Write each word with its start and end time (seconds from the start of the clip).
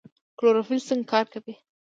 کلوروفیل 0.37 0.81
څنګه 0.89 1.05
کار 1.11 1.25
کوي؟ 1.33 1.53